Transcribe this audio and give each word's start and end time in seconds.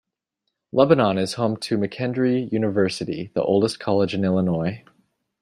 Lebanon 0.71 1.19
is 1.19 1.35
home 1.35 1.55
to 1.55 1.77
McKendree 1.77 2.51
University, 2.51 3.29
the 3.35 3.43
oldest 3.43 3.79
college 3.79 4.15
in 4.15 4.23
Illinois. 4.25 4.83